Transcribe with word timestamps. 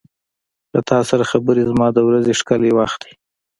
•له 0.73 0.79
تا 0.89 0.99
سره 1.09 1.23
خبرې 1.31 1.61
زما 1.69 1.87
د 1.93 1.97
ورځې 2.07 2.33
ښکلی 2.39 2.71
وخت 2.79 2.99
دی. 3.05 3.13